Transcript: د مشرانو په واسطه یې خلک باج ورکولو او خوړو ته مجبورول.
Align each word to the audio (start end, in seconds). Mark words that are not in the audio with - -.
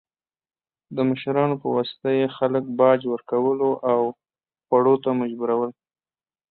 د 0.95 0.97
مشرانو 1.09 1.55
په 1.63 1.67
واسطه 1.75 2.09
یې 2.19 2.27
خلک 2.37 2.63
باج 2.79 3.01
ورکولو 3.13 3.69
او 3.91 4.01
خوړو 4.65 4.95
ته 5.03 5.09
مجبورول. 5.21 5.71